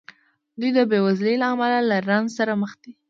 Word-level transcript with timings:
دوی 0.59 0.71
د 0.77 0.79
بېوزلۍ 0.89 1.35
له 1.41 1.47
امله 1.53 1.79
له 1.89 1.97
رنځ 2.09 2.27
سره 2.37 2.51
مخ 2.61 2.71
دي. 2.81 2.91